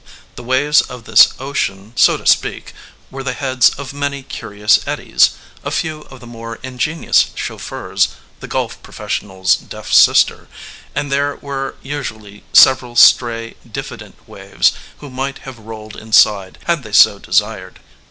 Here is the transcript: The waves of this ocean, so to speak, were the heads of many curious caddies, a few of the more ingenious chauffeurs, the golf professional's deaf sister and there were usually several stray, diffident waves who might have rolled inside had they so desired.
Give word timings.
The 0.35 0.41
waves 0.41 0.81
of 0.81 1.03
this 1.03 1.35
ocean, 1.37 1.93
so 1.95 2.17
to 2.17 2.25
speak, 2.25 2.73
were 3.11 3.21
the 3.21 3.33
heads 3.35 3.69
of 3.69 3.93
many 3.93 4.23
curious 4.23 4.79
caddies, 4.83 5.35
a 5.63 5.69
few 5.69 6.01
of 6.09 6.19
the 6.19 6.25
more 6.25 6.55
ingenious 6.63 7.27
chauffeurs, 7.35 8.07
the 8.39 8.47
golf 8.47 8.81
professional's 8.81 9.55
deaf 9.55 9.93
sister 9.93 10.47
and 10.95 11.11
there 11.11 11.35
were 11.35 11.75
usually 11.83 12.43
several 12.51 12.95
stray, 12.95 13.53
diffident 13.71 14.15
waves 14.27 14.73
who 15.01 15.11
might 15.11 15.37
have 15.45 15.59
rolled 15.59 15.95
inside 15.95 16.57
had 16.65 16.81
they 16.81 16.93
so 16.93 17.19
desired. 17.19 17.79